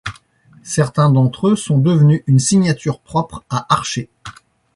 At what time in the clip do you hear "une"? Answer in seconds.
2.25-2.39